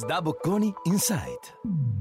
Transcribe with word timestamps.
da 0.00 0.20
Bocconi 0.22 0.72
Insight. 0.84 1.91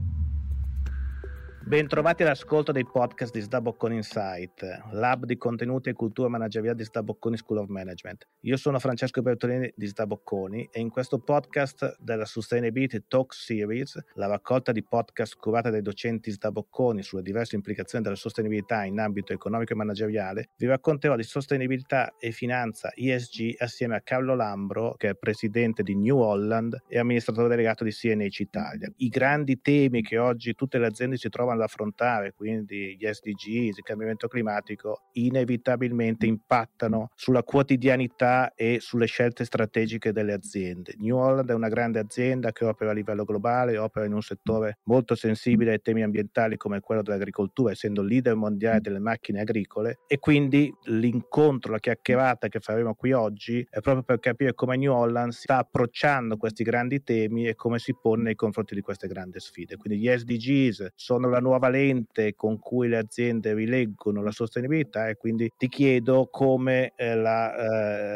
Bentrovati 1.72 2.24
all'ascolto 2.24 2.74
dei 2.74 2.84
podcast 2.84 3.32
di 3.32 3.40
Sdabocconi 3.40 3.96
Insight, 3.96 4.90
lab 4.92 5.24
di 5.24 5.38
contenuti 5.38 5.88
e 5.88 5.94
cultura 5.94 6.28
manageriale 6.28 6.76
di 6.76 6.84
Sdabocconi 6.84 7.38
School 7.38 7.60
of 7.60 7.70
Management. 7.70 8.28
Io 8.42 8.58
sono 8.58 8.78
Francesco 8.78 9.22
Bertolini 9.22 9.72
di 9.74 9.86
Sdabocconi 9.86 10.68
e 10.70 10.82
in 10.82 10.90
questo 10.90 11.20
podcast 11.20 11.96
della 12.02 12.26
Sustainability 12.26 13.06
Talk 13.08 13.34
Series, 13.34 13.98
la 14.16 14.28
raccolta 14.28 14.74
di 14.74 14.84
podcast 14.84 15.38
curata 15.38 15.70
dai 15.70 15.82
docenti 15.82 16.30
Sdabocconi 16.32 17.04
sulle 17.04 17.22
diverse 17.22 17.56
implicazioni 17.56 18.04
della 18.04 18.18
sostenibilità 18.18 18.84
in 18.84 19.00
ambito 19.00 19.32
economico 19.32 19.72
e 19.72 19.78
manageriale, 19.78 20.50
vi 20.58 20.66
racconterò 20.66 21.16
di 21.16 21.24
sostenibilità 21.24 22.16
e 22.20 22.32
finanza 22.32 22.92
ESG 22.94 23.56
assieme 23.60 23.96
a 23.96 24.02
Carlo 24.02 24.36
Lambro, 24.36 24.96
che 24.98 25.12
è 25.12 25.16
presidente 25.16 25.84
di 25.84 25.96
New 25.96 26.18
Holland 26.18 26.84
e 26.90 27.00
amministratore 27.00 27.48
delegato 27.48 27.86
di 27.86 27.92
CNH 27.92 28.40
Italia. 28.40 28.92
I 28.98 29.08
grandi 29.08 29.62
temi 29.62 30.02
che 30.02 30.18
oggi 30.18 30.54
tutte 30.54 30.78
le 30.78 30.88
aziende 30.88 31.16
si 31.16 31.30
trovano 31.30 31.60
da 31.62 31.66
affrontare, 31.66 32.34
quindi 32.34 32.98
gli 32.98 33.08
SDGs, 33.08 33.78
il 33.78 33.84
cambiamento 33.84 34.28
climatico, 34.28 35.10
inevitabilmente 35.14 36.26
impattano 36.26 37.10
sulla 37.16 37.44
quotidianità 37.44 38.54
e 38.56 38.78
sulle 38.80 39.06
scelte 39.06 39.46
strategiche 39.46 40.12
delle 40.12 40.34
aziende. 40.34 40.96
New 40.98 41.18
Holland 41.18 41.50
è 41.50 41.54
una 41.54 41.70
grande 41.70 42.00
azienda 42.00 42.52
che 42.52 42.66
opera 42.66 42.92
a 42.92 42.94
livello 42.94 43.24
globale, 43.24 43.78
opera 43.78 44.06
in 44.06 44.14
un 44.14 44.22
settore 44.22 44.80
molto 44.86 45.16
sensibile 45.16 45.72
ai 45.72 45.82
temi 45.82 46.04
ambientali 46.04 46.58
come 46.58 46.80
quello 46.80 47.02
dell'agricoltura, 47.02 47.72
essendo 47.72 48.02
leader 48.02 48.36
mondiale 48.36 48.82
delle 48.82 49.00
macchine 49.00 49.42
agricole 49.42 50.00
e 50.08 50.20
quindi 50.20 50.74
l'incontro, 50.86 51.72
la 51.72 51.80
chiacchierata 51.80 52.48
che 52.48 52.60
faremo 52.60 52.96
qui 52.96 53.12
oggi 53.12 53.66
è 53.70 53.80
proprio 53.80 54.04
per 54.04 54.20
capire 54.20 54.54
come 54.54 54.78
New 54.78 54.92
Holland 54.92 55.32
sta 55.32 55.58
approcciando 55.58 56.38
questi 56.38 56.64
grandi 56.64 57.04
temi 57.04 57.48
e 57.48 57.56
come 57.56 57.80
si 57.80 57.96
pone 57.96 58.24
nei 58.24 58.36
confronti 58.36 58.74
di 58.76 58.82
queste 58.82 59.08
grandi 59.08 59.40
sfide. 59.40 59.78
Quindi 59.78 60.00
gli 60.00 60.10
SDGs 60.10 60.94
sono 60.96 61.30
la 61.30 61.40
nuova 61.40 61.51
lente 61.60 62.36
con 62.36 62.60
cui 62.60 62.88
le 62.88 62.98
aziende 62.98 63.54
rileggono 63.54 64.22
la 64.22 64.32
sostenibilità 64.32 65.08
e 65.08 65.16
quindi 65.16 65.52
ti 65.58 65.68
chiedo 65.68 66.28
come 66.32 66.94
eh, 66.96 67.16
la, 67.16 67.56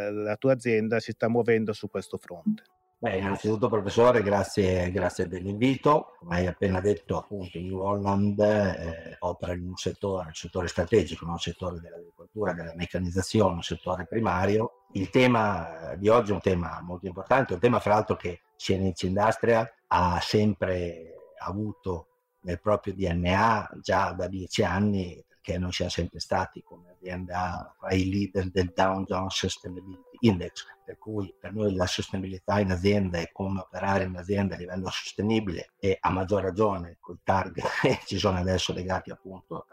eh, 0.08 0.12
la 0.12 0.36
tua 0.36 0.54
azienda 0.54 1.00
si 1.00 1.12
sta 1.12 1.28
muovendo 1.28 1.74
su 1.74 1.90
questo 1.90 2.18
fronte. 2.18 2.64
Beh, 2.98 3.18
innanzitutto 3.18 3.70
professore, 3.70 4.24
grazie, 4.24 4.90
grazie 4.90 5.28
dell'invito. 5.28 6.16
Come 6.20 6.38
hai 6.38 6.48
appena 6.48 6.80
detto, 6.80 7.18
appunto, 7.18 7.60
New 7.60 7.80
Holland 7.80 8.40
eh, 8.40 9.18
opera 9.20 9.54
in 9.54 9.68
un 9.68 9.76
settore, 9.76 10.28
un 10.28 10.34
settore 10.34 10.68
strategico, 10.68 11.26
un 11.26 11.38
settore 11.38 11.80
dell'agricoltura, 11.80 12.54
della 12.54 12.74
meccanizzazione, 12.76 13.54
un 13.54 13.62
settore 13.62 14.08
primario. 14.08 14.86
Il 14.94 15.10
tema 15.10 15.94
di 15.98 16.08
oggi 16.08 16.32
è 16.32 16.34
un 16.34 16.40
tema 16.40 16.80
molto 16.82 17.06
importante, 17.06 17.54
un 17.54 17.60
tema 17.60 17.80
fra 17.80 17.94
l'altro 17.94 18.16
che 18.16 18.42
CNC 18.58 19.04
Industria 19.04 19.70
ha 19.88 20.20
sempre 20.22 21.14
avuto 21.38 22.08
nel 22.46 22.62
proprio 22.62 22.94
DNA 22.94 23.72
già 23.82 24.14
da 24.14 24.28
dieci 24.28 24.64
anni, 24.64 25.22
perché 25.28 25.58
noi 25.58 25.72
siamo 25.72 25.92
sempre 25.92 26.20
stati 26.20 26.62
come 26.64 26.92
azienda 26.92 27.76
tra 27.78 27.92
i 27.92 28.10
leader 28.10 28.50
del 28.52 28.72
Dow 28.74 29.04
Jones 29.04 29.34
Sustainability 29.34 30.18
Index, 30.20 30.66
per 30.86 30.98
cui 30.98 31.36
per 31.38 31.54
noi 31.54 31.76
la 31.76 31.88
sostenibilità 31.88 32.60
in 32.60 32.72
azienda 32.72 33.18
è 33.18 33.32
come 33.32 33.60
operare 33.62 34.06
in 34.06 34.16
azienda 34.16 34.56
a 34.56 34.60
livello 34.60 34.90
sostenibile 34.90 35.72
e 35.80 35.98
a 36.00 36.10
maggior 36.12 36.44
ragione 36.44 36.98
con 37.00 37.16
i 37.16 37.20
target 37.24 37.66
che 37.82 38.00
ci 38.06 38.18
sono 38.18 38.38
adesso 38.38 38.74
legati 38.74 39.10
appunto 39.10 39.66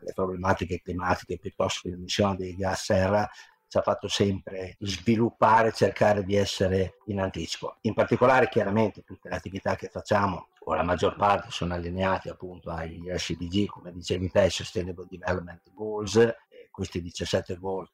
alle 0.00 0.12
problematiche 0.12 0.82
climatiche 0.82 1.38
piuttosto 1.38 1.80
che 1.82 1.90
l'emissione 1.90 2.36
dei 2.36 2.54
gas 2.54 2.84
serra 2.84 3.28
ci 3.68 3.76
ha 3.76 3.82
fatto 3.82 4.08
sempre 4.08 4.76
sviluppare, 4.80 5.72
cercare 5.72 6.24
di 6.24 6.34
essere 6.34 6.96
in 7.06 7.20
anticipo. 7.20 7.76
In 7.82 7.94
particolare, 7.94 8.48
chiaramente, 8.48 9.04
tutte 9.04 9.28
le 9.28 9.36
attività 9.36 9.76
che 9.76 9.88
facciamo, 9.88 10.48
o 10.64 10.74
la 10.74 10.82
maggior 10.82 11.16
parte, 11.16 11.50
sono 11.50 11.74
allineate 11.74 12.30
appunto 12.30 12.70
agli 12.70 13.10
SDG, 13.14 13.66
come 13.66 13.92
dicevi 13.92 14.30
te, 14.30 14.48
Sustainable 14.50 15.06
Development 15.08 15.62
Goals, 15.72 16.34
questi 16.70 17.02
17 17.02 17.56
goals 17.56 17.90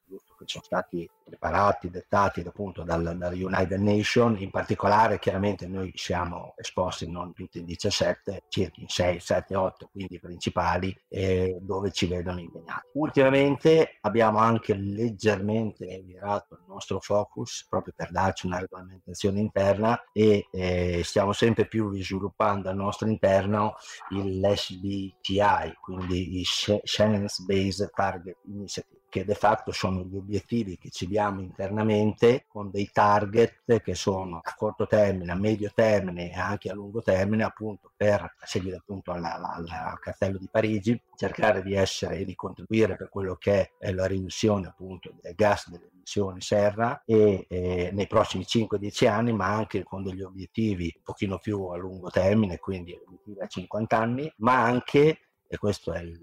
sono 0.47 0.63
stati 0.63 1.09
preparati, 1.23 1.89
dettati 1.89 2.41
appunto 2.45 2.83
dal, 2.83 3.15
dal, 3.17 3.33
United 3.33 3.79
Nations, 3.79 4.39
in 4.41 4.51
particolare 4.51 5.19
chiaramente 5.19 5.67
noi 5.67 5.91
siamo 5.95 6.53
esposti 6.57 7.09
non 7.09 7.33
tutti 7.33 7.59
in 7.59 7.65
17, 7.65 8.43
circa 8.47 8.81
in 8.81 8.87
6, 8.87 9.19
7, 9.19 9.55
8, 9.55 9.89
quindi 9.91 10.19
principali, 10.19 10.95
eh, 11.07 11.57
dove 11.61 11.91
ci 11.91 12.05
vedono 12.07 12.39
impegnati. 12.39 12.89
Ultimamente 12.93 13.97
abbiamo 14.01 14.37
anche 14.37 14.75
leggermente 14.75 16.01
virato 16.05 16.55
il 16.55 16.63
nostro 16.67 16.99
focus 16.99 17.65
proprio 17.67 17.93
per 17.95 18.11
darci 18.11 18.45
una 18.45 18.59
regolamentazione 18.59 19.39
interna 19.39 19.99
e 20.11 20.47
eh, 20.51 21.01
stiamo 21.03 21.33
sempre 21.33 21.67
più 21.67 21.93
sviluppando 21.95 22.69
al 22.69 22.75
nostro 22.75 23.07
interno 23.07 23.75
l'SBTI, 24.09 25.73
quindi 25.81 26.39
il 26.39 26.45
Science 26.45 27.43
Based 27.43 27.89
Target 27.93 28.37
Initiative 28.45 29.03
che 29.15 29.23
de 29.23 29.33
facto 29.33 29.71
sono 29.71 30.03
gli 30.03 30.17
obiettivi 30.17 30.77
che 30.77 30.89
ci 30.89 31.07
diamo 31.07 31.39
internamente 31.39 32.43
con 32.49 32.69
dei 32.69 32.89
target 32.91 33.81
che 33.81 33.95
sono 33.95 34.41
a 34.43 34.53
corto 34.57 34.87
termine, 34.87 35.31
a 35.31 35.35
medio 35.35 35.71
termine 35.73 36.33
e 36.33 36.37
anche 36.37 36.69
a 36.69 36.73
lungo 36.73 37.01
termine 37.01 37.45
appunto 37.45 37.93
per 37.95 38.35
seguire 38.43 38.75
appunto 38.75 39.13
alla, 39.13 39.35
alla, 39.35 39.91
al 39.91 39.99
cartello 39.99 40.37
di 40.37 40.49
Parigi, 40.51 41.01
cercare 41.15 41.63
di 41.63 41.75
essere 41.75 42.17
e 42.17 42.25
di 42.25 42.35
contribuire 42.35 42.97
per 42.97 43.07
quello 43.07 43.37
che 43.37 43.71
è 43.79 43.93
la 43.93 44.05
riduzione 44.05 44.67
appunto 44.67 45.13
del 45.21 45.33
gas 45.33 45.69
delle 45.69 45.89
emissioni 45.93 46.41
serra 46.41 47.01
e 47.05 47.45
eh, 47.47 47.91
nei 47.93 48.07
prossimi 48.07 48.43
5-10 48.43 49.07
anni 49.07 49.31
ma 49.31 49.45
anche 49.45 49.83
con 49.83 50.03
degli 50.03 50.23
obiettivi 50.23 50.91
un 50.93 51.03
pochino 51.03 51.37
più 51.39 51.67
a 51.67 51.77
lungo 51.77 52.09
termine, 52.09 52.59
quindi 52.59 52.91
obiettivi 52.91 53.39
a 53.39 53.47
50 53.47 53.97
anni, 53.97 54.33
ma 54.39 54.61
anche, 54.61 55.19
e 55.47 55.57
questo 55.57 55.93
è 55.93 56.01
il, 56.01 56.19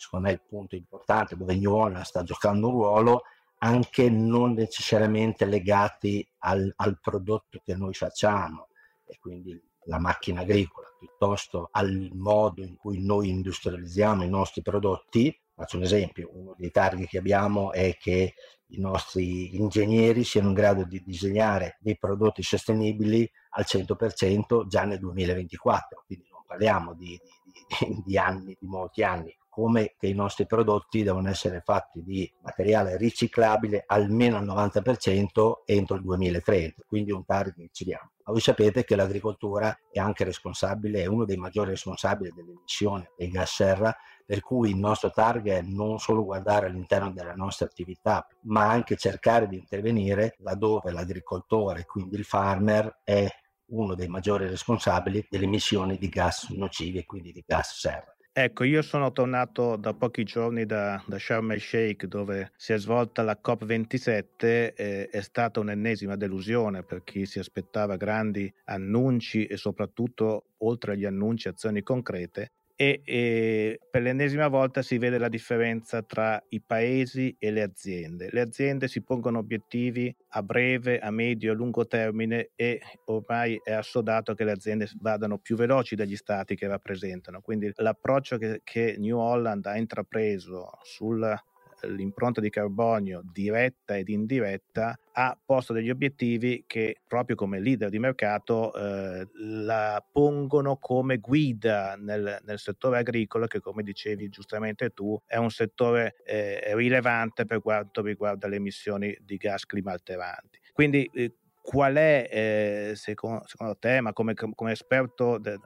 secondo 0.00 0.26
me 0.26 0.32
il 0.32 0.42
punto 0.48 0.76
importante 0.76 1.36
dove 1.36 1.54
Holland 1.66 2.04
sta 2.04 2.22
giocando 2.22 2.68
un 2.68 2.72
ruolo, 2.72 3.22
anche 3.58 4.08
non 4.08 4.54
necessariamente 4.54 5.44
legati 5.44 6.26
al, 6.38 6.72
al 6.76 6.98
prodotto 6.98 7.60
che 7.62 7.76
noi 7.76 7.92
facciamo 7.92 8.68
e 9.04 9.18
quindi 9.20 9.60
la 9.84 9.98
macchina 9.98 10.40
agricola, 10.40 10.86
piuttosto 10.98 11.68
al 11.72 12.10
modo 12.14 12.62
in 12.62 12.76
cui 12.76 13.04
noi 13.04 13.28
industrializziamo 13.28 14.24
i 14.24 14.28
nostri 14.28 14.62
prodotti. 14.62 15.38
Faccio 15.54 15.76
un 15.76 15.82
esempio, 15.82 16.30
uno 16.32 16.54
dei 16.56 16.70
target 16.70 17.08
che 17.08 17.18
abbiamo 17.18 17.72
è 17.72 17.96
che 17.98 18.34
i 18.68 18.78
nostri 18.78 19.56
ingegneri 19.56 20.24
siano 20.24 20.48
in 20.48 20.54
grado 20.54 20.84
di 20.84 21.02
disegnare 21.04 21.76
dei 21.80 21.98
prodotti 21.98 22.42
sostenibili 22.42 23.30
al 23.50 23.64
100% 23.66 24.66
già 24.66 24.84
nel 24.84 24.98
2024, 24.98 26.04
quindi 26.06 26.28
non 26.30 26.44
parliamo 26.46 26.94
di, 26.94 27.20
di, 27.44 28.02
di 28.04 28.16
anni, 28.16 28.56
di 28.58 28.66
molti 28.66 29.02
anni, 29.02 29.36
come 29.50 29.94
che 29.98 30.06
i 30.06 30.14
nostri 30.14 30.46
prodotti 30.46 31.02
devono 31.02 31.28
essere 31.28 31.60
fatti 31.60 32.02
di 32.02 32.32
materiale 32.40 32.96
riciclabile 32.96 33.82
almeno 33.84 34.36
al 34.36 34.46
90% 34.46 35.62
entro 35.66 35.96
il 35.96 36.02
2030, 36.02 36.84
quindi 36.86 37.10
un 37.10 37.24
target 37.24 37.56
che 37.56 37.68
ci 37.72 37.84
diamo. 37.84 38.12
Ma 38.24 38.32
voi 38.32 38.40
sapete 38.40 38.84
che 38.84 38.94
l'agricoltura 38.94 39.76
è 39.90 39.98
anche 39.98 40.24
responsabile, 40.24 41.02
è 41.02 41.06
uno 41.06 41.24
dei 41.24 41.36
maggiori 41.36 41.70
responsabili 41.70 42.30
delle 42.32 42.52
emissioni 42.52 43.04
dei 43.16 43.28
gas 43.28 43.54
serra, 43.54 43.94
per 44.24 44.40
cui 44.40 44.70
il 44.70 44.76
nostro 44.76 45.10
target 45.10 45.64
è 45.64 45.66
non 45.66 45.98
solo 45.98 46.24
guardare 46.24 46.66
all'interno 46.66 47.10
della 47.10 47.34
nostra 47.34 47.66
attività, 47.66 48.24
ma 48.42 48.70
anche 48.70 48.96
cercare 48.96 49.48
di 49.48 49.56
intervenire 49.56 50.36
laddove 50.38 50.92
l'agricoltore, 50.92 51.84
quindi 51.84 52.14
il 52.14 52.24
farmer, 52.24 53.00
è 53.02 53.26
uno 53.70 53.94
dei 53.94 54.08
maggiori 54.08 54.46
responsabili 54.46 55.26
delle 55.28 55.44
emissioni 55.44 55.98
di 55.98 56.08
gas 56.08 56.48
nocivi 56.50 56.98
e 56.98 57.06
quindi 57.06 57.32
di 57.32 57.42
gas 57.44 57.78
serra. 57.78 58.14
Ecco, 58.32 58.62
io 58.62 58.80
sono 58.82 59.10
tornato 59.10 59.74
da 59.76 59.92
pochi 59.92 60.22
giorni 60.22 60.64
da, 60.64 61.02
da 61.04 61.18
Sharm 61.18 61.50
el 61.50 61.60
Sheikh 61.60 62.06
dove 62.06 62.52
si 62.56 62.72
è 62.72 62.78
svolta 62.78 63.22
la 63.22 63.38
COP27 63.42 64.72
e 64.74 65.08
è 65.10 65.20
stata 65.20 65.58
un'ennesima 65.58 66.14
delusione 66.14 66.84
per 66.84 67.02
chi 67.02 67.26
si 67.26 67.40
aspettava 67.40 67.96
grandi 67.96 68.52
annunci 68.66 69.46
e 69.46 69.56
soprattutto 69.56 70.50
oltre 70.58 70.92
agli 70.92 71.04
annunci 71.04 71.48
azioni 71.48 71.82
concrete 71.82 72.52
e, 72.80 73.02
e, 73.04 73.78
per 73.90 74.00
l'ennesima 74.00 74.48
volta 74.48 74.80
si 74.80 74.96
vede 74.96 75.18
la 75.18 75.28
differenza 75.28 76.00
tra 76.00 76.42
i 76.48 76.62
paesi 76.62 77.36
e 77.38 77.50
le 77.50 77.60
aziende. 77.60 78.30
Le 78.32 78.40
aziende 78.40 78.88
si 78.88 79.02
pongono 79.02 79.36
obiettivi 79.36 80.14
a 80.28 80.42
breve, 80.42 80.98
a 80.98 81.10
medio 81.10 81.52
a 81.52 81.54
lungo 81.54 81.86
termine 81.86 82.52
e 82.56 82.80
ormai 83.04 83.60
è 83.62 83.72
assodato 83.72 84.32
che 84.32 84.44
le 84.44 84.52
aziende 84.52 84.88
vadano 84.98 85.36
più 85.36 85.56
veloci 85.56 85.94
dagli 85.94 86.16
stati 86.16 86.56
che 86.56 86.68
rappresentano. 86.68 87.42
Quindi 87.42 87.70
l'approccio 87.74 88.38
che, 88.38 88.62
che 88.64 88.94
New 88.96 89.18
Holland 89.18 89.66
ha 89.66 89.76
intrapreso 89.76 90.70
sul 90.82 91.38
l'impronta 91.82 92.40
di 92.40 92.50
carbonio 92.50 93.22
diretta 93.32 93.96
ed 93.96 94.08
indiretta 94.08 94.98
ha 95.12 95.38
posto 95.44 95.72
degli 95.72 95.90
obiettivi 95.90 96.64
che 96.66 97.00
proprio 97.06 97.36
come 97.36 97.60
leader 97.60 97.88
di 97.88 97.98
mercato 97.98 98.72
eh, 98.74 99.26
la 99.34 100.04
pongono 100.10 100.76
come 100.76 101.18
guida 101.18 101.96
nel, 101.96 102.40
nel, 102.44 102.58
settore 102.58 102.98
agricolo 102.98 103.46
che 103.46 103.60
come 103.60 103.82
dicevi 103.82 104.28
giustamente 104.28 104.90
tu 104.90 105.20
è 105.26 105.36
un 105.36 105.50
settore 105.50 106.16
eh, 106.24 106.74
rilevante 106.74 107.44
per 107.44 107.60
quanto 107.60 108.02
riguarda 108.02 108.46
le 108.48 108.56
emissioni 108.56 109.16
di 109.20 109.36
gas 109.36 109.66
climalteranti. 109.66 110.58
Quindi 110.72 111.10
eh, 111.12 111.34
qual 111.60 111.94
è, 111.94 112.28
eh, 112.30 112.92
secondo, 112.96 113.42
secondo, 113.46 113.76
te, 113.78 114.00
ma 114.00 114.12
come, 114.12 114.34
come 114.34 114.72
esperto 114.72 115.38
de, 115.38 115.52
eh, 115.52 115.58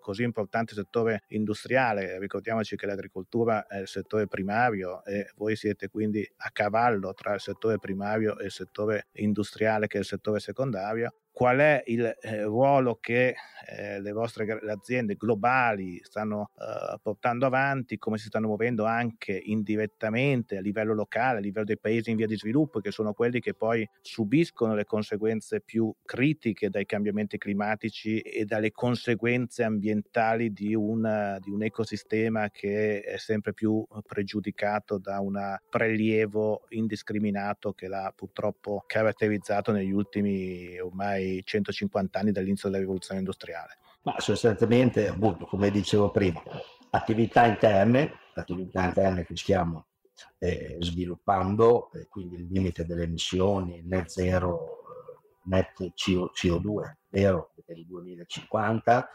così 0.00 0.22
importante 0.22 0.74
settore 0.74 1.22
industriale, 1.28 2.18
ricordiamoci 2.18 2.76
che 2.76 2.86
l'agricoltura 2.86 3.66
è 3.66 3.78
il 3.78 3.88
settore 3.88 4.26
primario 4.26 5.04
e 5.04 5.30
voi 5.36 5.56
siete 5.56 5.88
quindi 5.88 6.28
a 6.38 6.50
cavallo 6.50 7.14
tra 7.14 7.34
il 7.34 7.40
settore 7.40 7.78
primario 7.78 8.38
e 8.38 8.46
il 8.46 8.50
settore 8.50 9.06
industriale 9.12 9.86
che 9.86 9.98
è 9.98 10.00
il 10.00 10.06
settore 10.06 10.40
secondario, 10.40 11.14
qual 11.36 11.58
è 11.58 11.82
il 11.88 12.16
eh, 12.22 12.44
ruolo 12.44 12.96
che 12.98 13.34
eh, 13.68 14.00
le 14.00 14.12
vostre 14.12 14.46
le 14.46 14.72
aziende 14.72 15.16
globali 15.16 16.00
stanno 16.02 16.48
eh, 16.58 16.98
portando 17.02 17.44
avanti, 17.44 17.98
come 17.98 18.16
si 18.16 18.28
stanno 18.28 18.46
muovendo 18.46 18.86
anche 18.86 19.38
indirettamente 19.44 20.56
a 20.56 20.62
livello 20.62 20.94
locale, 20.94 21.36
a 21.36 21.40
livello 21.42 21.66
dei 21.66 21.76
paesi 21.76 22.08
in 22.08 22.16
via 22.16 22.26
di 22.26 22.38
sviluppo, 22.38 22.80
che 22.80 22.90
sono 22.90 23.12
quelli 23.12 23.40
che 23.40 23.52
poi 23.52 23.86
subiscono 24.00 24.74
le 24.74 24.86
conseguenze 24.86 25.60
più 25.60 25.92
critiche 26.06 26.70
dai 26.70 26.86
cambiamenti 26.86 27.36
climatici 27.36 28.18
e 28.20 28.46
dalle 28.46 28.72
conseguenze 28.72 29.62
ambientali 29.62 30.54
di, 30.54 30.74
una, 30.74 31.38
di 31.38 31.50
un 31.50 31.62
ecosistema 31.62 32.48
che 32.48 33.02
è 33.02 33.18
sempre 33.18 33.52
più 33.52 33.84
pregiudicato 34.06 34.96
da 34.96 35.20
un 35.20 35.38
prelievo 35.68 36.64
indiscriminato 36.70 37.74
che 37.74 37.88
l'ha 37.88 38.10
purtroppo 38.16 38.84
caratterizzato 38.86 39.70
negli 39.70 39.92
ultimi 39.92 40.78
ormai 40.78 41.24
150 41.44 42.18
anni 42.18 42.32
dall'inizio 42.32 42.68
della 42.68 42.80
rivoluzione 42.80 43.20
industriale. 43.20 43.78
Ma 44.02 44.14
sostanzialmente, 44.18 45.08
appunto, 45.08 45.46
come 45.46 45.70
dicevo 45.70 46.10
prima, 46.10 46.42
attività 46.90 47.46
interne, 47.46 48.12
attività 48.34 48.84
interne 48.84 49.24
che 49.24 49.36
stiamo 49.36 49.86
eh, 50.38 50.76
sviluppando, 50.80 51.90
eh, 51.92 52.06
quindi 52.08 52.36
il 52.36 52.46
limite 52.50 52.84
delle 52.84 53.04
emissioni 53.04 53.82
net 53.84 54.08
zero, 54.08 54.82
net 55.44 55.92
CO, 55.94 56.30
CO2 56.34 56.94
zero 57.10 57.52
per 57.64 57.78
il 57.78 57.86
2050 57.86 59.08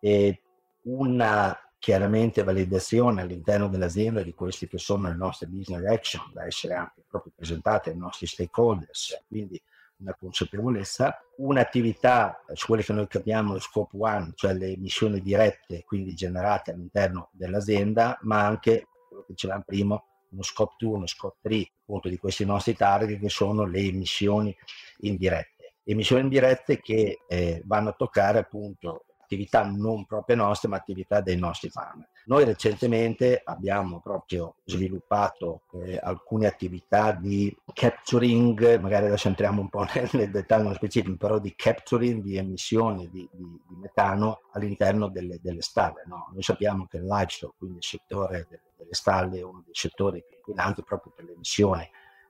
e 0.00 0.42
una 0.84 1.56
chiaramente 1.78 2.42
validazione 2.42 3.20
all'interno 3.20 3.68
dell'azienda 3.68 4.22
di 4.22 4.32
questi 4.32 4.66
che 4.66 4.78
sono 4.78 5.08
le 5.08 5.14
nostre 5.14 5.48
business 5.48 5.84
action 5.84 6.30
da 6.32 6.46
essere 6.46 6.74
anche 6.74 7.04
proprio 7.06 7.32
presentate 7.36 7.90
ai 7.90 7.98
nostri 7.98 8.26
stakeholders. 8.26 9.24
Quindi 9.28 9.62
una 10.04 10.14
consapevolezza, 10.14 11.18
un'attività 11.38 12.44
su 12.52 12.66
quelle 12.66 12.84
che 12.84 12.92
noi 12.92 13.08
chiamiamo 13.08 13.58
scope 13.58 13.96
one, 13.98 14.32
cioè 14.34 14.52
le 14.52 14.72
emissioni 14.72 15.20
dirette, 15.20 15.82
quindi 15.84 16.14
generate 16.14 16.70
all'interno 16.72 17.30
dell'azienda, 17.32 18.18
ma 18.22 18.44
anche 18.44 18.86
quello 19.08 19.24
che 19.24 19.32
dicevamo 19.32 19.62
prima, 19.66 20.04
uno 20.30 20.42
scope 20.42 20.74
2, 20.78 20.96
uno 20.96 21.06
scope 21.06 21.36
3, 21.40 21.70
appunto 21.80 22.08
di 22.08 22.18
questi 22.18 22.44
nostri 22.44 22.74
target 22.74 23.18
che 23.18 23.28
sono 23.30 23.64
le 23.64 23.80
emissioni 23.80 24.54
indirette. 24.98 25.76
Emissioni 25.84 26.22
indirette 26.22 26.80
che 26.80 27.20
eh, 27.26 27.62
vanno 27.64 27.90
a 27.90 27.94
toccare 27.94 28.38
appunto 28.38 29.06
attività 29.24 29.64
non 29.64 30.04
proprie 30.06 30.36
nostre, 30.36 30.68
ma 30.68 30.76
attività 30.76 31.20
dei 31.20 31.36
nostri 31.36 31.70
farmer. 31.70 32.08
Noi 32.26 32.44
recentemente 32.44 33.40
abbiamo 33.44 34.00
proprio 34.00 34.56
sviluppato 34.64 35.62
eh, 35.84 35.98
alcune 36.00 36.46
attività 36.46 37.12
di 37.12 37.54
capturing, 37.72 38.78
magari 38.78 39.06
adesso 39.06 39.28
entriamo 39.28 39.60
un 39.60 39.68
po' 39.68 39.84
nel, 39.94 40.08
nel 40.12 40.30
dettaglio 40.30 40.72
specifico, 40.74 41.16
però 41.16 41.38
di 41.38 41.54
capturing 41.54 42.22
di 42.22 42.36
emissioni 42.36 43.10
di, 43.10 43.28
di, 43.32 43.60
di 43.68 43.76
metano 43.76 44.42
all'interno 44.52 45.08
delle, 45.08 45.38
delle 45.42 45.62
stalle. 45.62 46.04
No? 46.06 46.28
Noi 46.32 46.42
sappiamo 46.42 46.86
che 46.86 46.98
il 46.98 47.04
livestock, 47.04 47.56
quindi 47.58 47.78
il 47.78 47.84
settore 47.84 48.46
delle, 48.48 48.62
delle 48.76 48.94
stalle, 48.94 49.38
è 49.38 49.42
uno 49.42 49.62
dei 49.64 49.74
settori 49.74 50.22
più 50.26 50.36
inquinanti 50.36 50.82
proprio 50.82 51.12
per 51.14 51.24
le 51.24 51.32
emissioni 51.32 51.88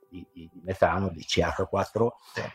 di, 0.08 0.26
di, 0.32 0.50
metano, 0.62 1.08
di 1.08 1.20
CH4 1.20 2.08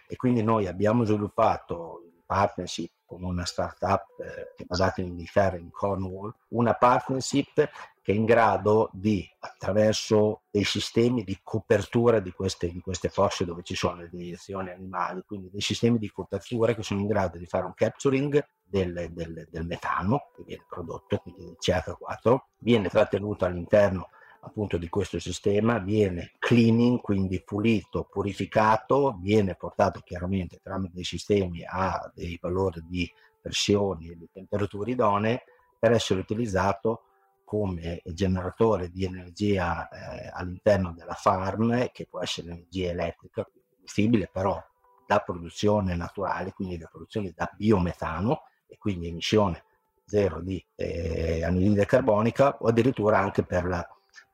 e 0.08 0.16
quindi 0.16 0.44
noi 0.44 0.68
abbiamo 0.68 1.04
sviluppato 1.04 2.04
partnership 2.30 2.92
con 3.08 3.24
una 3.24 3.44
startup 3.44 4.06
eh, 4.20 4.64
basata 4.68 5.02
in 5.02 5.08
Inghilterra, 5.08 5.58
in 5.58 5.72
Cornwall, 5.72 6.32
una 6.50 6.76
partnership 6.76 7.56
che 8.04 8.12
è 8.12 8.16
in 8.16 8.26
grado 8.26 8.92
di, 8.94 9.28
attraverso 9.40 10.44
dei 10.52 10.64
sistemi 10.64 11.24
di 11.24 11.40
copertura 11.42 12.20
di 12.20 12.32
queste, 12.32 12.72
di 12.72 12.82
queste 12.82 13.10
fosse 13.10 13.46
dove 13.46 13.64
ci 13.64 13.74
sono 13.74 14.02
le 14.02 14.10
deiezioni 14.12 14.70
animali, 14.70 15.24
quindi 15.26 15.50
dei 15.50 15.62
sistemi 15.62 15.98
di 15.98 16.12
copertura 16.12 16.76
che 16.76 16.84
sono 16.84 17.00
in 17.00 17.08
grado 17.08 17.40
di 17.40 17.48
fare 17.48 17.66
un 17.66 17.74
capturing 17.74 18.46
del, 18.64 19.10
del, 19.12 19.48
del 19.50 19.66
metano 19.66 20.30
che 20.36 20.44
viene 20.44 20.66
prodotto, 20.70 21.18
quindi 21.18 21.46
del 21.46 21.58
CH4, 21.60 22.38
viene 22.60 22.90
trattenuto 22.90 23.46
all'interno 23.46 24.10
appunto 24.42 24.78
di 24.78 24.90
questo 24.90 25.20
sistema 25.20 25.80
viene 25.80 26.34
cleaning, 26.40 27.02
quindi 27.02 27.42
pulito, 27.44 28.06
purificato, 28.06 29.18
viene 29.22 29.56
portato 29.56 30.02
chiaramente 30.02 30.60
tramite 30.62 30.94
dei 30.96 31.04
sistemi 31.04 31.64
a 31.66 32.12
dei 32.14 32.38
valori 32.42 32.84
di 32.88 33.12
pressioni 33.42 34.10
e 34.10 34.18
di 34.18 34.30
temperature 34.32 34.92
idonee 34.92 35.44
per 35.78 35.92
essere 35.92 36.20
utilizzato 36.20 37.04
come 37.44 38.02
generatore 38.06 38.90
di 38.90 39.06
energia 39.06 39.90
eh, 39.90 40.30
all'interno 40.34 40.94
della 40.94 41.16
farm, 41.16 41.90
che 41.92 42.06
può 42.06 42.22
essere 42.22 42.52
energia 42.52 42.92
elettrica, 42.92 43.48
combustibile, 43.90 44.30
però 44.32 44.62
da 45.08 45.20
produzione 45.20 45.96
naturale, 45.96 46.54
quindi 46.54 46.78
da 46.78 46.86
produzione 46.86 47.34
da 47.36 47.52
biometano 47.56 48.44
e 48.68 48.78
quindi 48.78 49.08
emissione 49.08 49.64
zero 50.06 50.42
di 50.42 50.64
eh, 50.76 51.44
anidride 51.44 51.86
carbonica 51.86 52.58
o 52.60 52.68
addirittura 52.68 53.18
anche 53.18 53.44
per 53.44 53.66
la 53.66 53.88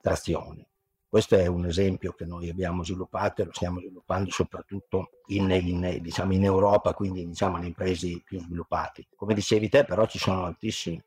trazione. 0.06 0.68
Questo 1.10 1.36
è 1.36 1.48
un 1.48 1.66
esempio 1.66 2.12
che 2.12 2.26
noi 2.26 2.50
abbiamo 2.50 2.84
sviluppato 2.84 3.42
e 3.42 3.46
lo 3.46 3.52
stiamo 3.54 3.80
sviluppando 3.80 4.30
soprattutto 4.30 5.10
in, 5.28 5.50
in, 5.50 5.98
diciamo 6.00 6.34
in 6.34 6.44
Europa, 6.44 6.94
quindi 6.94 7.26
diciamo 7.26 7.58
nei 7.58 7.72
paesi 7.72 8.22
più 8.24 8.40
sviluppati. 8.40 9.08
Come 9.16 9.34
dicevi 9.34 9.68
te, 9.70 9.84
però 9.84 10.06
ci 10.06 10.20
sono 10.20 10.56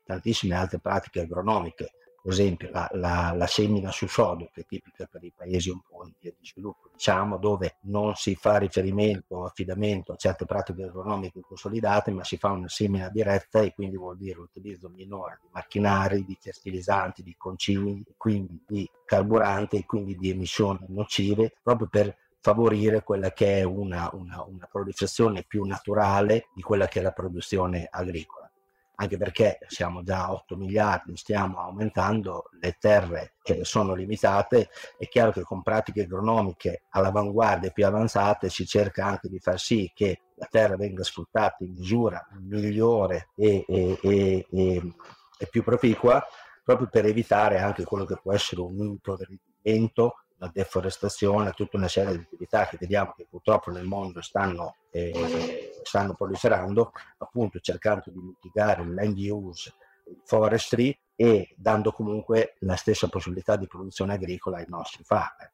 tantissime 0.03 0.55
altre 0.55 0.79
pratiche 0.79 1.21
agronomiche 1.21 1.93
per 2.21 2.31
esempio 2.31 2.69
la, 2.71 2.87
la, 2.93 3.33
la, 3.35 3.47
semina 3.47 3.91
su 3.91 4.07
sodo 4.07 4.49
che 4.53 4.61
è 4.61 4.65
tipica 4.65 5.07
per 5.09 5.23
i 5.23 5.31
paesi 5.35 5.69
un 5.69 5.81
po' 5.87 6.05
in 6.05 6.13
via 6.19 6.31
di 6.37 6.45
sviluppo, 6.45 6.89
diciamo, 6.91 7.37
dove 7.37 7.77
non 7.81 8.15
si 8.15 8.35
fa 8.35 8.57
riferimento 8.57 9.35
o 9.35 9.45
affidamento 9.45 10.11
a 10.11 10.15
certe 10.15 10.45
pratiche 10.45 10.83
agronomiche 10.83 11.41
consolidate, 11.41 12.11
ma 12.11 12.23
si 12.23 12.37
fa 12.37 12.49
una 12.49 12.67
semina 12.67 13.09
diretta 13.09 13.61
e 13.61 13.73
quindi 13.73 13.97
vuol 13.97 14.17
dire 14.17 14.35
l'utilizzo 14.35 14.89
minore 14.89 15.39
di 15.41 15.47
macchinari, 15.51 16.25
di 16.25 16.37
fertilizzanti, 16.39 17.23
di 17.23 17.35
concimi, 17.37 18.03
quindi 18.17 18.61
di 18.67 18.89
carburanti 19.05 19.77
e 19.77 19.85
quindi 19.85 20.15
di 20.15 20.29
emissioni 20.29 20.85
nocive, 20.89 21.57
proprio 21.63 21.87
per 21.87 22.15
favorire 22.41 23.03
quella 23.03 23.31
che 23.31 23.59
è 23.59 23.63
una, 23.63 24.09
una, 24.13 24.43
una 24.43 24.67
proliferazione 24.69 25.43
più 25.43 25.65
naturale 25.65 26.47
di 26.53 26.61
quella 26.61 26.87
che 26.87 26.99
è 26.99 27.03
la 27.03 27.11
produzione 27.11 27.87
agricola 27.89 28.38
anche 29.01 29.17
perché 29.17 29.59
siamo 29.67 30.03
già 30.03 30.25
a 30.25 30.33
8 30.33 30.57
miliardi, 30.57 31.15
stiamo 31.15 31.59
aumentando, 31.59 32.49
le 32.59 32.75
terre 32.77 33.35
sono 33.61 33.93
limitate, 33.93 34.69
è 34.97 35.07
chiaro 35.07 35.31
che 35.31 35.41
con 35.41 35.63
pratiche 35.63 36.01
agronomiche 36.01 36.83
all'avanguardia 36.89 37.71
più 37.71 37.85
avanzate 37.85 38.49
si 38.49 38.65
cerca 38.65 39.05
anche 39.05 39.29
di 39.29 39.39
far 39.39 39.57
sì 39.57 39.89
che 39.95 40.21
la 40.35 40.47
terra 40.51 40.75
venga 40.75 41.03
sfruttata 41.03 41.63
in 41.63 41.71
misura 41.71 42.27
migliore 42.41 43.29
e, 43.35 43.63
e, 43.67 43.97
e, 44.01 44.45
e 44.51 45.47
più 45.49 45.63
proficua, 45.63 46.21
proprio 46.63 46.89
per 46.91 47.05
evitare 47.05 47.59
anche 47.59 47.85
quello 47.85 48.03
che 48.03 48.19
può 48.21 48.33
essere 48.33 48.61
un 48.61 48.77
impoverimento 48.79 50.15
la 50.39 50.49
deforestazione, 50.53 51.51
tutta 51.51 51.77
una 51.77 51.87
serie 51.87 52.15
di 52.15 52.23
attività 52.23 52.67
che 52.67 52.77
vediamo 52.79 53.13
che 53.15 53.27
purtroppo 53.29 53.71
nel 53.71 53.85
mondo 53.85 54.21
stanno, 54.21 54.75
eh, 54.91 55.68
stanno 55.83 56.13
proliferando, 56.13 56.91
appunto 57.17 57.59
cercando 57.59 58.03
di 58.07 58.19
mitigare 58.19 58.83
il 58.83 58.93
land 58.93 59.17
use, 59.17 59.73
forestry 60.23 60.97
e 61.15 61.53
dando 61.57 61.91
comunque 61.91 62.55
la 62.59 62.75
stessa 62.75 63.07
possibilità 63.07 63.55
di 63.55 63.67
produzione 63.67 64.13
agricola 64.13 64.57
ai 64.57 64.65
nostri 64.67 65.03
farmer. 65.03 65.51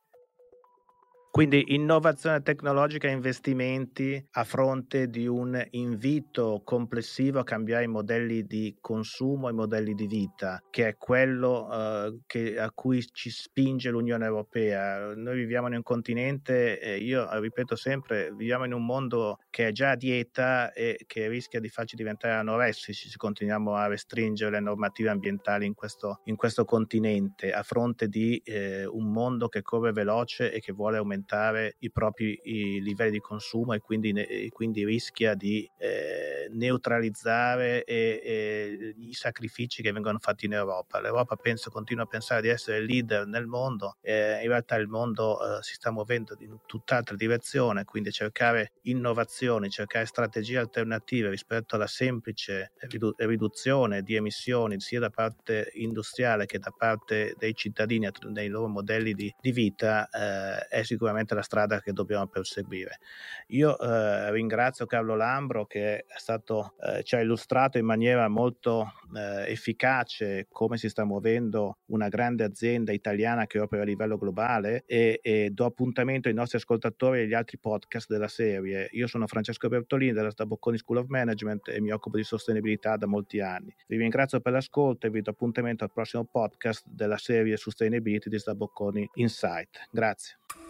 Quindi 1.35 1.73
innovazione 1.75 2.41
tecnologica 2.41 3.09
e 3.09 3.11
investimenti 3.11 4.25
a 4.31 4.45
fronte 4.45 5.09
di 5.09 5.27
un 5.27 5.61
invito 5.71 6.61
complessivo 6.63 7.39
a 7.39 7.43
cambiare 7.43 7.83
i 7.83 7.87
modelli 7.87 8.45
di 8.45 8.77
consumo 8.79 9.49
e 9.49 9.51
i 9.51 9.53
modelli 9.53 9.93
di 9.95 10.07
vita, 10.07 10.63
che 10.69 10.87
è 10.87 10.95
quello 10.95 11.67
uh, 11.67 12.21
che, 12.25 12.57
a 12.57 12.71
cui 12.71 13.05
ci 13.11 13.29
spinge 13.29 13.89
l'Unione 13.89 14.23
Europea. 14.23 15.13
Noi 15.13 15.35
viviamo 15.35 15.67
in 15.67 15.73
un 15.73 15.83
continente, 15.83 16.79
eh, 16.79 16.99
io 16.99 17.27
ripeto 17.37 17.75
sempre, 17.75 18.31
viviamo 18.33 18.63
in 18.63 18.71
un 18.71 18.85
mondo 18.85 19.39
che 19.49 19.67
è 19.67 19.71
già 19.73 19.89
a 19.89 19.95
dieta 19.97 20.71
e 20.71 21.03
che 21.05 21.27
rischia 21.27 21.59
di 21.59 21.67
farci 21.67 21.97
diventare 21.97 22.35
anoressici 22.35 23.09
se 23.09 23.17
continuiamo 23.17 23.73
a 23.73 23.87
restringere 23.87 24.51
le 24.51 24.61
normative 24.61 25.09
ambientali 25.09 25.65
in 25.65 25.73
questo, 25.73 26.21
in 26.23 26.37
questo 26.37 26.63
continente, 26.63 27.51
a 27.51 27.61
fronte 27.61 28.07
di 28.07 28.41
eh, 28.45 28.85
un 28.85 29.11
mondo 29.11 29.49
che 29.49 29.61
corre 29.61 29.91
veloce 29.91 30.53
e 30.53 30.61
che 30.61 30.71
vuole 30.71 30.95
aumentare 30.95 31.23
aumentare 31.25 31.75
i 31.79 31.91
propri 31.91 32.39
i 32.44 32.82
livelli 32.82 33.12
di 33.12 33.20
consumo 33.20 33.74
e 33.74 33.79
quindi, 33.79 34.12
e 34.12 34.50
quindi 34.51 34.86
rischia 34.86 35.34
di 35.34 35.70
eh, 35.77 36.48
neutralizzare 36.51 37.84
e, 37.84 38.22
e 38.24 38.96
i 39.00 39.13
sacrifici 39.13 39.82
che 39.82 39.91
vengono 39.91 40.20
fatti 40.20 40.46
in 40.46 40.53
Europa. 40.53 41.01
L'Europa 41.01 41.36
penso, 41.36 41.72
continua 41.72 42.03
a 42.03 42.08
pensare 42.08 42.41
di 42.41 42.48
essere 42.50 42.82
leader 42.82 43.25
nel 43.25 43.48
mondo, 43.48 43.98
eh, 44.01 44.41
in 44.41 44.48
realtà 44.48 44.75
il 44.75 44.88
mondo 44.88 45.39
eh, 45.39 45.63
si 45.63 45.74
sta 45.74 45.91
muovendo 45.91 46.36
in 46.39 46.58
tutt'altra 46.65 47.15
direzione, 47.15 47.84
quindi 47.84 48.12
cercare 48.12 48.74
innovazioni, 48.84 49.70
cercare 49.70 50.05
strategie 50.05 50.58
alternative 50.58 51.29
rispetto 51.29 51.75
alla 51.75 51.88
semplice 51.88 52.72
ridu- 52.79 53.15
riduzione 53.17 54.01
di 54.01 54.15
emissioni 54.15 54.79
sia 54.79 55.00
da 55.00 55.10
parte 55.10 55.72
industriale 55.75 56.46
che 56.46 56.60
da 56.60 56.72
parte 56.75 57.36
dei 57.38 57.53
cittadini 57.55 58.08
nei 58.29 58.50
loro 58.50 58.67
modelli 58.67 59.13
di, 59.13 59.34
di 59.39 59.51
vita 59.51 60.08
eh, 60.10 60.67
è 60.67 60.84
sicuramente 60.84 61.14
la 61.36 61.41
strada 61.41 61.79
che 61.79 61.93
dobbiamo 61.93 62.27
perseguire. 62.27 63.00
Io 63.48 63.77
eh, 63.79 64.31
ringrazio 64.31 64.86
Carlo 64.86 65.15
Lambro 65.15 65.65
che 65.65 66.05
stato, 66.15 66.74
eh, 66.81 67.03
ci 67.03 67.15
ha 67.15 67.22
illustrato 67.22 67.77
in 67.77 67.86
maniera 67.86 68.27
molto 68.27 68.91
eh, 69.15 69.51
efficace 69.51 70.48
come 70.50 70.77
si 70.77 70.89
sta 70.89 71.03
muovendo 71.05 71.77
una 71.88 72.07
grande 72.07 72.43
azienda 72.43 72.91
italiana 72.91 73.48
che 73.48 73.60
opera 73.60 73.84
a 73.84 73.86
livello 73.86 74.17
globale 74.17 74.84
e, 74.86 75.19
e 75.22 75.50
do 75.51 75.65
appuntamento 75.65 76.27
ai 76.27 76.34
nostri 76.34 76.57
ascoltatori 76.57 77.19
e 77.19 77.24
agli 77.24 77.34
altri 77.34 77.57
podcast 77.57 78.10
della 78.10 78.27
serie. 78.27 78.89
Io 78.91 79.07
sono 79.07 79.27
Francesco 79.27 79.67
Bertolini 79.67 80.13
della 80.13 80.31
Stabocconi 80.31 80.77
School 80.77 81.00
of 81.00 81.07
Management 81.07 81.69
e 81.69 81.79
mi 81.81 81.91
occupo 81.91 82.17
di 82.17 82.24
sostenibilità 82.24 82.98
da 82.98 83.07
molti 83.07 83.39
anni. 83.39 83.74
Vi 83.88 83.98
ringrazio 83.98 84.39
per 84.39 84.53
l'ascolto 84.53 85.07
e 85.07 85.10
vi 85.10 85.22
do 85.22 85.31
appuntamento 85.31 85.84
al 85.84 85.91
prossimo 85.91 86.25
podcast 86.25 86.86
della 86.88 87.17
serie 87.17 87.57
Sustainability 87.57 88.29
di 88.29 88.39
Stabocconi 88.39 89.10
Insight. 89.15 89.88
Grazie. 89.91 90.64